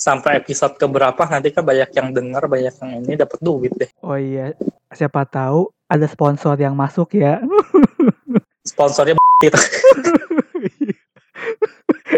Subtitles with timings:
[0.00, 3.92] sampai episode keberapa nanti kan banyak yang denger, banyak yang ini dapat duit deh.
[4.00, 4.56] Oh iya,
[4.96, 7.44] siapa tahu ada sponsor yang masuk ya.
[8.70, 9.20] Sponsornya.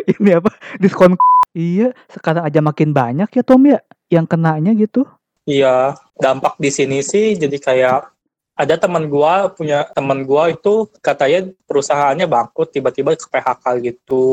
[0.18, 0.50] Ini apa?
[0.78, 1.18] Diskon
[1.52, 5.04] Iya, sekarang aja makin banyak ya Tom ya yang kenanya gitu.
[5.44, 8.08] Iya, dampak di sini sih jadi kayak
[8.56, 14.24] ada teman gua punya teman gua itu katanya perusahaannya bangkrut tiba-tiba ke PHK gitu.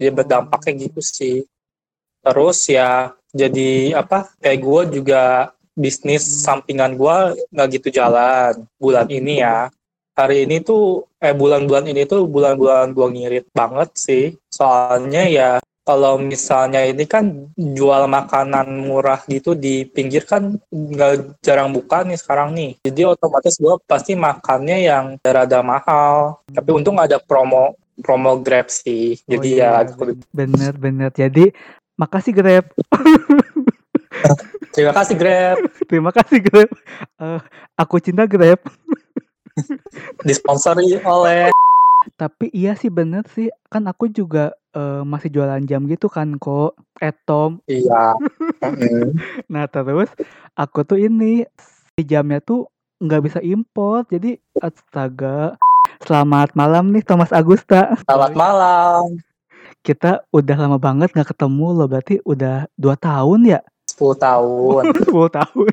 [0.00, 1.44] Dia berdampaknya gitu sih.
[2.24, 4.32] Terus ya jadi apa?
[4.40, 5.22] Kayak gua juga
[5.76, 9.68] bisnis sampingan gua nggak gitu jalan bulan ini ya.
[10.14, 14.24] Hari ini tuh eh bulan-bulan ini tuh bulan-bulan gua ngirit banget sih.
[14.48, 15.50] Soalnya ya
[15.84, 22.16] kalau misalnya ini kan jual makanan murah gitu di pinggir kan nggak jarang buka nih
[22.16, 22.72] sekarang nih.
[22.80, 26.40] Jadi otomatis gue pasti makannya yang rada mahal.
[26.48, 29.20] Tapi untung ada promo promo Grab sih.
[29.28, 29.92] Jadi oh, iya, ya
[30.32, 31.10] bener bener.
[31.12, 31.52] Jadi
[31.94, 32.66] makasih Grab.
[34.74, 35.56] Terima kasih Grab.
[35.86, 36.70] Terima kasih Grab.
[37.18, 37.40] Uh,
[37.78, 38.58] aku cinta Grab.
[40.26, 41.54] Disponsori oleh.
[42.18, 43.48] Tapi iya sih bener sih.
[43.70, 47.62] Kan aku juga uh, masih jualan jam gitu kan kok, Etom.
[47.70, 48.18] Iya.
[49.52, 50.10] nah terus
[50.58, 51.46] aku tuh ini
[51.94, 52.66] si jamnya tuh
[52.98, 55.54] nggak bisa import jadi astaga.
[56.02, 57.94] Selamat malam nih Thomas Agusta.
[58.04, 59.22] Selamat malam.
[59.84, 63.60] Kita udah lama banget nggak ketemu loh berarti udah dua tahun ya?
[63.92, 64.82] 10 tahun.
[65.12, 65.72] 10 tahun.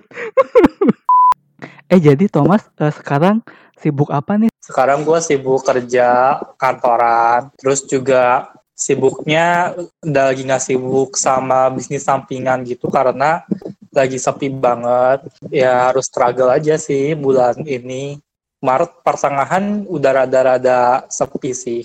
[1.88, 3.40] eh jadi Thomas uh, sekarang
[3.80, 4.52] sibuk apa nih?
[4.60, 12.68] Sekarang gue sibuk kerja kantoran, terus juga sibuknya udah lagi nggak sibuk sama bisnis sampingan
[12.68, 13.48] gitu karena
[13.96, 18.18] lagi sepi banget ya harus struggle aja sih bulan ini
[18.60, 21.82] Maret pertengahan udah rada-rada sepi sih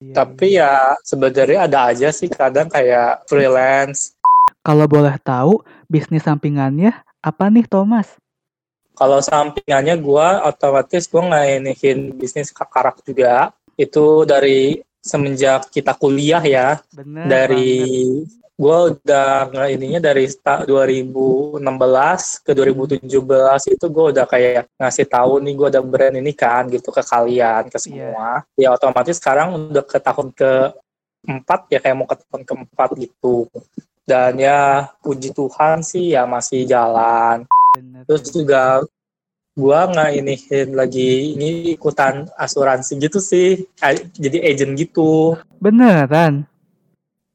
[0.00, 0.96] iya, tapi iya.
[0.96, 4.16] ya sebenarnya ada aja sih kadang kayak freelance.
[4.60, 8.16] Kalau boleh tahu bisnis sampingannya apa nih Thomas?
[8.96, 13.52] Kalau sampingannya gue otomatis gue ngainihin bisnis kakarak juga.
[13.80, 17.88] Itu dari semenjak kita kuliah ya Bener, dari
[18.60, 21.64] gue udah ininya dari 2016
[22.44, 23.08] ke 2017
[23.72, 27.72] itu gue udah kayak ngasih tahu nih gue ada brand ini kan gitu ke kalian
[27.72, 27.80] ke iya.
[27.80, 28.28] semua
[28.60, 28.68] yeah.
[28.68, 30.76] ya otomatis sekarang udah ke tahun ke
[31.24, 33.48] empat ya kayak mau ke tahun keempat gitu
[34.04, 38.04] dan ya puji Tuhan sih ya masih jalan Bener.
[38.04, 38.84] terus juga
[39.60, 43.68] gua nggak iniin lagi ini ikutan asuransi gitu sih.
[44.16, 45.36] Jadi agent gitu.
[45.60, 46.48] Beneran?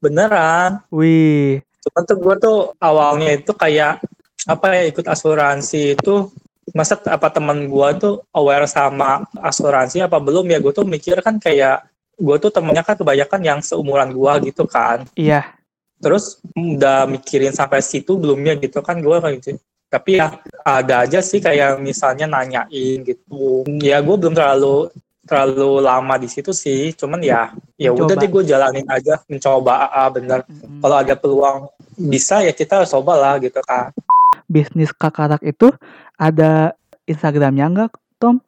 [0.02, 0.81] Beneran.
[0.90, 1.62] Wih.
[1.85, 4.02] Cuman tuh gua tuh awalnya itu kayak
[4.50, 6.34] apa ya ikut asuransi itu
[6.74, 10.58] masa apa teman gua tuh aware sama asuransi apa belum ya?
[10.58, 11.85] Gua tuh mikir kan kayak
[12.18, 15.06] gua tuh temennya kan kebanyakan yang seumuran gua gitu kan.
[15.14, 15.53] Iya.
[16.02, 20.35] Terus udah mikirin sampai situ belumnya gitu kan gua kayak gitu tapi ya
[20.66, 23.63] ada aja sih kayak misalnya nanyain gitu.
[23.81, 24.90] Ya gue belum terlalu
[25.25, 26.94] terlalu lama di situ sih.
[26.94, 30.44] Cuman ya ya udah deh gue jalanin aja mencoba ah, bener.
[30.46, 30.81] Hmm.
[30.84, 33.96] kalau ada peluang bisa ya kita coba lah gitu kan
[34.50, 35.73] bisnis kakarak itu
[36.16, 36.73] ada
[37.06, 38.41] Instagramnya enggak Tom?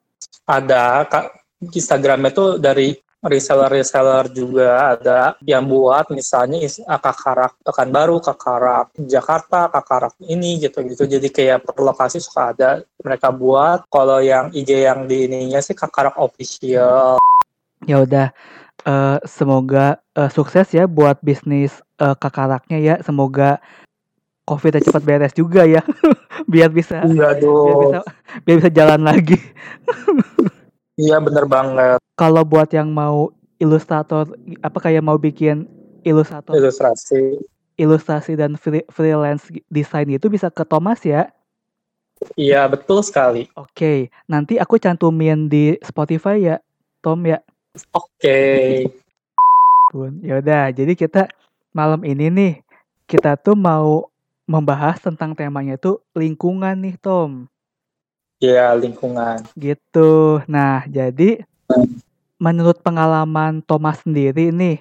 [0.48, 1.26] Ada kak.
[1.58, 2.94] Instagramnya tuh dari
[3.28, 6.64] reseller-reseller juga ada yang buat misalnya
[6.98, 7.60] kakarak
[7.92, 11.04] baru kakarak Jakarta, kakarak ini gitu-gitu.
[11.06, 12.70] Jadi kayak per lokasi suka ada
[13.04, 13.86] mereka buat.
[13.92, 17.20] Kalau yang IG yang di ininya sih kakarak official.
[17.86, 18.34] Ya udah,
[18.88, 22.96] uh, semoga uh, sukses ya buat bisnis uh, kakaraknya ya.
[23.04, 23.62] Semoga
[24.48, 25.84] COVID cepat beres juga ya,
[26.52, 28.00] biar bisa, iya biar bisa,
[28.48, 29.36] biar bisa jalan lagi.
[30.98, 32.02] Iya bener banget.
[32.18, 33.30] Kalau buat yang mau
[33.62, 34.26] ilustrator
[34.66, 35.70] apa kayak mau bikin
[36.02, 37.42] ilustrator ilustrasi
[37.78, 41.30] ilustrasi dan free, freelance desain itu bisa ke Thomas ya.
[42.34, 43.46] Iya betul sekali.
[43.54, 46.58] Oke, nanti aku cantumin di Spotify ya,
[47.06, 47.38] Tom ya.
[47.94, 48.90] Oke.
[49.94, 50.74] Pun, ya udah.
[50.74, 51.30] Jadi kita
[51.78, 52.54] malam ini nih
[53.06, 54.10] kita tuh mau
[54.50, 57.46] membahas tentang temanya itu lingkungan nih, Tom.
[58.38, 59.42] Iya, lingkungan.
[59.58, 60.42] Gitu.
[60.46, 61.42] Nah, jadi
[62.38, 64.78] menurut pengalaman Thomas sendiri nih,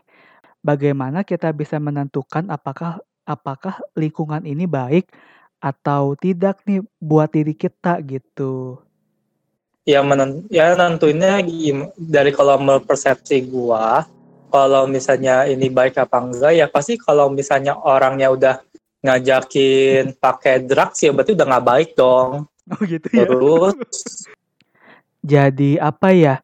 [0.60, 5.08] bagaimana kita bisa menentukan apakah apakah lingkungan ini baik
[5.56, 8.76] atau tidak nih buat diri kita gitu?
[9.88, 11.40] Ya, menen ya tentunya
[11.96, 14.04] dari kalau persepsi gua,
[14.52, 18.54] kalau misalnya ini baik apa enggak ya pasti kalau misalnya orangnya udah
[19.00, 22.50] ngajakin pakai drugs ya berarti udah nggak baik dong.
[22.74, 23.26] Oh gitu ya.
[23.26, 23.74] Terus
[25.22, 26.42] jadi apa ya?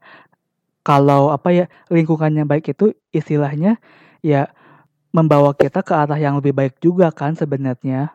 [0.82, 3.78] Kalau apa ya lingkungannya baik itu istilahnya
[4.18, 4.50] ya
[5.14, 8.10] membawa kita ke arah yang lebih baik juga kan sebenarnya.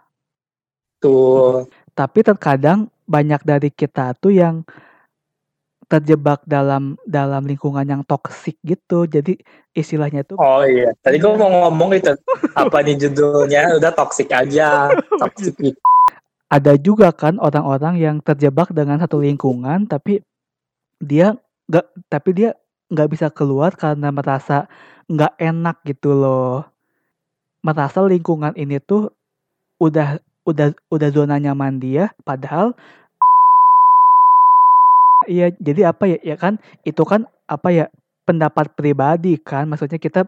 [0.99, 1.69] Tuh.
[1.95, 4.67] Tapi terkadang banyak dari kita tuh yang
[5.87, 9.07] terjebak dalam dalam lingkungan yang toksik gitu.
[9.07, 9.39] Jadi
[9.71, 12.11] istilahnya tuh Oh iya, tadi gue mau ngomong itu
[12.59, 15.86] apa nih judulnya udah toxic aja, toxic itu.
[16.47, 20.23] Ada juga kan orang-orang yang terjebak dengan satu lingkungan tapi
[21.03, 21.35] dia
[21.67, 22.49] nggak tapi dia
[22.87, 24.71] nggak bisa keluar karena merasa
[25.11, 26.63] nggak enak gitu loh.
[27.63, 29.11] Merasa lingkungan ini tuh
[29.83, 32.71] udah udah udah zona nyaman dia padahal
[35.27, 36.55] iya jadi apa ya ya kan
[36.87, 37.85] itu kan apa ya
[38.23, 40.23] pendapat pribadi kan maksudnya kita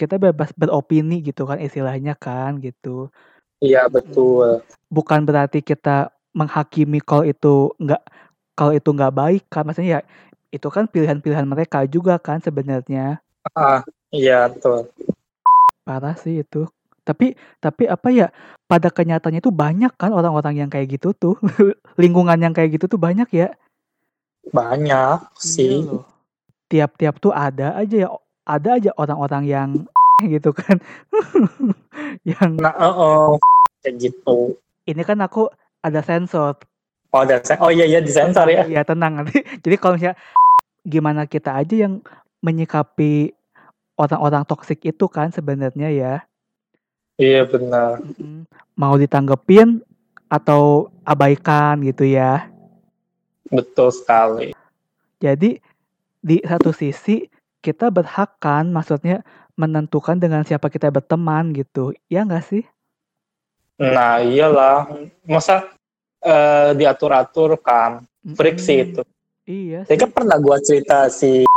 [0.00, 3.12] kita bebas beropini gitu kan istilahnya kan gitu
[3.58, 4.62] Iya betul.
[4.88, 8.02] bukan berarti kita menghakimi kalau itu nggak
[8.54, 9.66] kalau itu nggak baik kan?
[9.66, 10.00] Maksudnya ya
[10.54, 13.20] itu kan pilihan-pilihan mereka juga kan sebenarnya.
[13.52, 13.84] Ah,
[14.14, 14.88] iya betul.
[15.84, 16.68] parah sih itu.
[17.02, 18.28] Tapi tapi apa ya
[18.68, 21.36] pada kenyataannya itu banyak kan orang-orang yang kayak gitu tuh.
[22.02, 23.48] Lingkungan yang kayak gitu tuh banyak ya.
[24.52, 25.84] Banyak Iya sih.
[26.68, 28.08] tiap-tiap tuh ada aja ya
[28.44, 29.68] ada aja orang-orang yang
[30.32, 30.76] gitu kan
[32.30, 33.38] yang Nah, oh,
[33.82, 34.58] kayak gitu.
[34.88, 35.50] ini kan aku
[35.84, 36.58] ada sensor
[37.08, 38.68] Oh, dan saya, oh iya iya disensor ya.
[38.68, 39.40] Iya tenang nanti.
[39.64, 40.20] Jadi kalau misalnya
[40.84, 42.04] gimana kita aja yang
[42.44, 43.32] menyikapi
[43.96, 46.14] orang-orang toksik itu kan sebenarnya ya
[47.18, 47.98] Iya benar.
[48.78, 49.82] Mau ditanggepin
[50.30, 52.46] atau abaikan gitu ya.
[53.50, 54.54] Betul sekali.
[55.18, 55.58] Jadi
[56.22, 57.26] di satu sisi
[57.58, 59.26] kita berhak kan maksudnya
[59.58, 61.90] menentukan dengan siapa kita berteman gitu.
[62.06, 62.62] Ya nggak sih?
[63.82, 64.86] Nah, iyalah.
[65.26, 65.66] Masa
[66.22, 68.06] eh, diatur-atur kan?
[68.38, 68.86] Freak sih Mm-mm.
[68.94, 69.02] itu.
[69.48, 71.48] Iya Saya kan pernah gua cerita si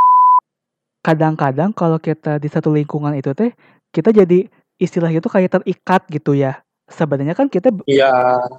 [1.03, 3.51] Kadang-kadang kalau kita di satu lingkungan itu teh
[3.91, 4.47] kita jadi
[4.79, 6.61] istilahnya itu kayak terikat gitu ya.
[6.87, 8.11] Sebenarnya kan kita Iya,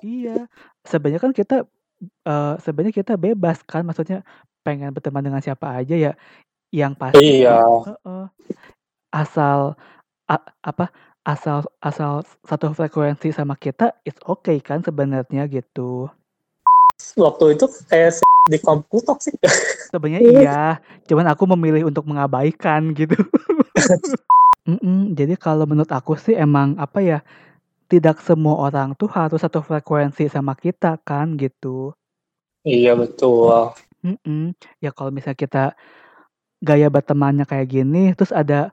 [0.03, 0.51] Iya,
[0.83, 1.57] sebenarnya kan kita
[2.27, 4.27] eee, sebenarnya kita bebas kan, maksudnya
[4.67, 6.13] pengen berteman dengan siapa aja ya,
[6.75, 7.63] yang pasti iya.
[7.63, 8.25] heeh,
[9.13, 9.77] asal
[10.27, 10.89] a apa,
[11.23, 16.09] asal asal satu frekuensi sama kita, it's okay kan sebenarnya gitu.
[17.15, 19.37] Waktu itu kayak di kampus toksik.
[19.93, 20.61] Sebenarnya iya,
[21.07, 23.15] cuman aku memilih untuk mengabaikan gitu.
[24.63, 27.19] Mhm, jadi kalau menurut aku sih emang apa ya,
[27.91, 31.91] tidak semua orang tuh harus satu frekuensi sama kita kan gitu.
[32.63, 33.75] Iya betul.
[34.07, 35.65] Mhm, ya kalau misalnya kita
[36.63, 38.71] gaya bertemannya kayak gini, terus ada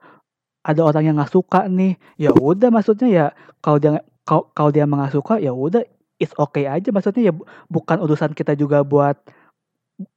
[0.60, 3.26] ada orang yang nggak suka nih, ya udah maksudnya ya
[3.64, 5.82] kalau dia kalau kalau dia nggak suka, ya udah
[6.20, 9.16] it's okay aja maksudnya ya bu bukan urusan kita juga buat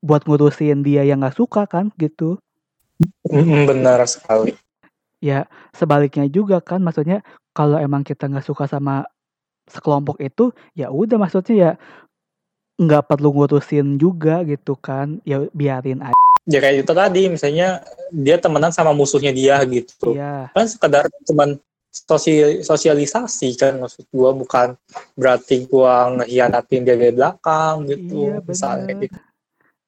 [0.02, 2.42] buat ngurusin dia yang nggak suka kan gitu.
[3.66, 4.58] Benar sekali.
[5.22, 7.22] Ya sebaliknya juga kan maksudnya
[7.54, 9.06] kalau emang kita nggak suka sama
[9.70, 11.70] sekelompok itu, ya udah maksudnya ya
[12.82, 16.18] nggak perlu ngurusin juga gitu kan, ya biarin aja.
[16.42, 20.18] Ya kayak itu tadi, misalnya dia temenan sama musuhnya dia gitu.
[20.18, 20.50] Iya.
[20.50, 21.54] Kan sekedar cuman
[21.92, 24.74] sosi sosialisasi kan maksud gua bukan
[25.14, 29.02] berarti gua ngehianatin dia dari belakang gitu Iya misalnya bener.
[29.06, 29.18] gitu.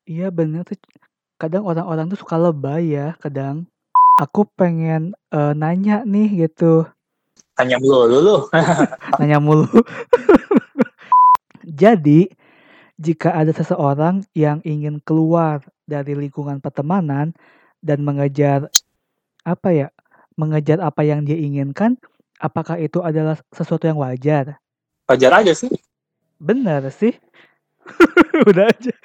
[0.05, 0.77] Iya bener tuh,
[1.41, 3.67] kadang orang-orang tuh suka lebay ya kadang.
[4.23, 6.87] Aku pengen, eee, nanya nih gitu.
[7.59, 8.37] Tanya melulu lu.
[9.19, 9.67] Nanya mulu.
[11.83, 12.31] Jadi,
[12.95, 17.33] jika ada seseorang yang ingin keluar dari lingkungan pertemanan
[17.85, 18.69] dan mengejar,
[19.45, 19.88] apa ya,
[20.35, 22.00] mengejar apa yang dia inginkan,
[22.41, 24.59] apakah itu adalah sesuatu yang wajar?
[25.07, 25.71] Wajar aja sih.
[26.41, 27.14] Bener sih.
[28.49, 28.93] Udah aja.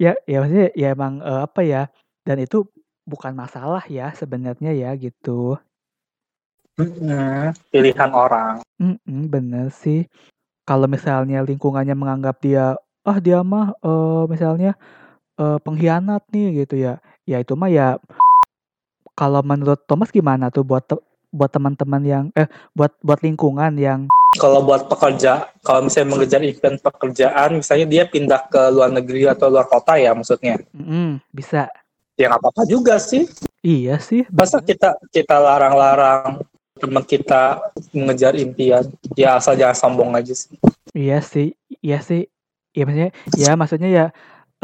[0.00, 1.82] Ya ya maksudnya ya emang, eee, apa ya,
[2.26, 2.66] dan itu
[3.06, 5.54] bukan masalah ya sebenarnya ya gitu.
[7.70, 8.66] Pilihan orang.
[8.82, 10.10] Mhm, bener sih.
[10.66, 12.74] Kalau misalnya lingkungannya menganggap dia,
[13.06, 14.72] "Ah dia mah, eee, misalnya,
[15.40, 17.98] eee, pengkhianat nih," gitu ya, ya itu mah ya
[19.12, 20.96] kalau menurut Thomas gimana tuh buat te
[21.32, 26.80] buat teman-teman yang eh, buat buat lingkungan yang Kalau buat pekerja, kalau misalnya mengejar event
[26.80, 30.56] pekerjaan, misalnya dia pindah ke luar negeri atau luar kota ya maksudnya.
[30.72, 31.68] mhm, bisa.
[32.16, 33.28] Ya nggak apa-apa juga sih.
[33.60, 36.40] Iya sih, Masa kita kita larang-larang
[36.80, 37.60] teman kita
[37.92, 38.88] mengejar impian?
[39.20, 40.56] Ya asal jangan sombong aja sih.
[40.96, 41.52] Iya sih
[41.84, 42.31] iya sih.
[42.72, 44.06] Ya maksudnya ya maksudnya ya,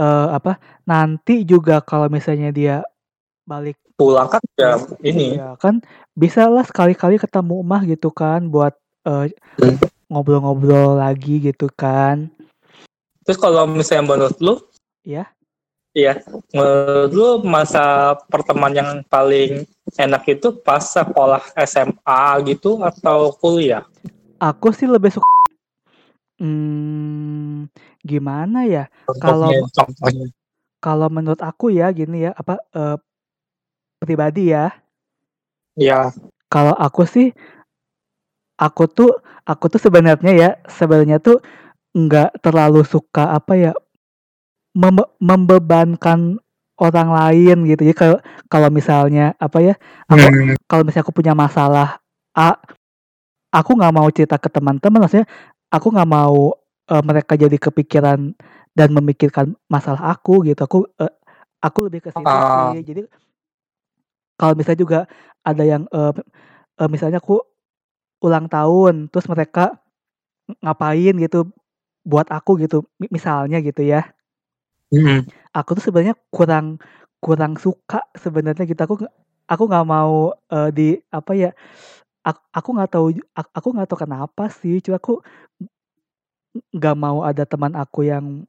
[0.00, 0.56] eee, apa,
[0.88, 2.76] nanti juga kalau misalnya dia
[3.44, 5.34] balik Pulang kan ya ini.
[5.36, 5.82] iya kan
[6.14, 8.72] bisalah sekali-kali ketemu mah gitu kan buat,
[9.04, 9.76] eee, Hmm.
[10.08, 12.30] ngobrol-ngobrol lagi gitu kan.
[13.26, 14.54] Terus kalau misalnya menurut lu,
[15.04, 15.28] Iya?
[15.96, 16.20] Iya,
[16.54, 19.66] menurut lu masa pertemanan yang paling
[19.98, 23.82] enak itu pas sekolah SMA gitu atau kuliah?
[24.38, 25.26] Aku sih lebih suka
[26.38, 27.66] hmm,
[28.08, 28.84] gimana ya?
[29.20, 29.52] Kalau
[30.80, 32.96] kalau menurut aku ya gini ya, apa eh,
[34.00, 34.72] pribadi ya.
[35.78, 36.10] Ya,
[36.48, 37.28] Kalau aku sih
[38.58, 39.10] aku tuh
[39.46, 41.38] aku tuh sebenarnya ya, sebenarnya tuh
[41.96, 43.72] nggak terlalu suka apa ya
[44.76, 46.38] mem- membebankan
[46.78, 49.74] orang lain gitu ya kalau kalau misalnya apa ya
[50.06, 51.98] aku Hmm, kalau misalnya aku punya masalah
[52.38, 52.54] A
[53.50, 55.26] aku nggak mau cerita ke teman-teman maksudnya
[55.74, 56.54] aku nggak mau
[56.92, 58.20] eh, mereka jadi kepikiran
[58.78, 60.60] dan memikirkan masalah aku gitu.
[60.64, 61.12] Aku eh,
[61.62, 62.82] aku lebih ke situ ah, sih.
[62.84, 63.02] Jadi
[64.38, 64.98] kalau misalnya juga
[65.42, 66.12] ada yang eh,
[66.82, 67.42] eh, misalnya aku
[68.24, 69.78] ulang tahun terus mereka
[70.64, 71.50] ngapain gitu
[72.06, 74.08] buat aku gitu mi- misalnya gitu ya.
[74.88, 76.80] Hmm, aku tuh sebenarnya kurang
[77.20, 78.80] kurang suka sebenarnya gitu.
[78.80, 78.94] Aku
[79.48, 81.50] aku nggak mau eh, di apa ya
[82.52, 84.80] aku nggak tahu aku nggak tahu kenapa sih.
[84.84, 85.20] Cuma aku
[86.72, 88.44] nggak mau ada teman aku yang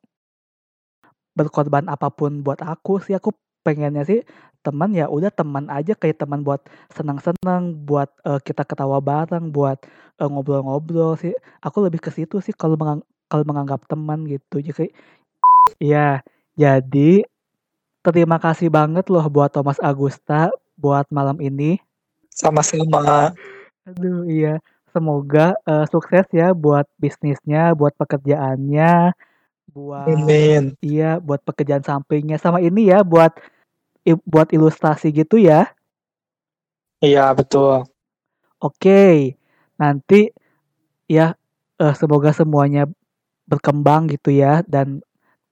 [1.37, 3.31] berkorban apa pun buat aku sih aku
[3.63, 4.19] pengennya sih
[4.59, 6.59] teman ya udah teman aja kayak teman buat
[6.91, 9.79] senang-senang buat eh, kita ketawa bareng buat
[10.19, 11.31] eh, ngobrol-ngobrol sih.
[11.63, 14.59] Aku lebih ke situ sih kalau mengang- kalau menganggap teman gitu.
[14.59, 14.91] Jadi
[15.79, 16.19] ya
[16.59, 17.23] jadi
[18.03, 21.79] terima kasih banget loh buat Thomas Agusta buat malam ini.
[22.35, 23.31] Sama-sama.
[23.87, 24.61] aduh iya
[24.93, 29.13] semoga eh, sukses ya buat bisnisnya buat pekerjaannya
[29.69, 30.73] buat Amin.
[30.81, 33.33] iya buat pekerjaan sampingnya sama ini ya buat
[34.07, 35.69] i- buat ilustrasi gitu ya
[36.99, 37.87] Iya, betul.
[38.59, 39.33] oke
[39.79, 40.29] nanti
[41.07, 41.31] ya
[41.79, 42.85] eh, semoga semuanya
[43.47, 44.99] berkembang gitu ya dan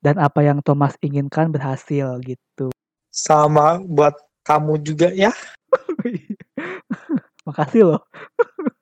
[0.03, 2.69] dan apa yang Thomas inginkan berhasil gitu
[3.09, 4.13] Sama buat
[4.45, 5.31] kamu juga ya.
[7.47, 8.01] makasih loh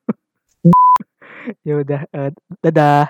[1.67, 2.29] ya udah eh,
[2.63, 3.07] dadah